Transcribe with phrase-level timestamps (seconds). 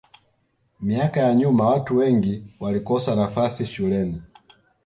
[0.81, 4.21] miaka ya nyuma watu wengi walikosa nafasi shuleni